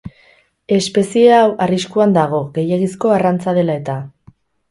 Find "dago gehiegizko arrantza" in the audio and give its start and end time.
2.17-3.57